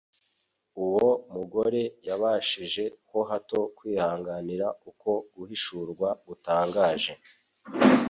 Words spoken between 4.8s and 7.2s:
uko guhishurwa gutangaje.